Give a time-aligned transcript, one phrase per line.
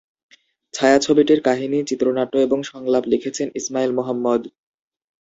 [0.73, 4.41] ছায়াছবিটির কাহিনী, চিত্রনাট্য ও সংলাপ লিখেছেন ইসমাইল মোহাম্মদ।